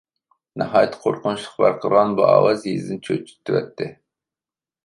ناھايىتى 0.61 1.01
قورقۇنچلۇق 1.03 1.59
ۋارقىرىغان 1.65 2.17
بۇ 2.21 2.25
ئاۋاز 2.31 2.65
يېزىنى 2.71 3.07
چۆچۈتۈۋەتتى. 3.09 3.93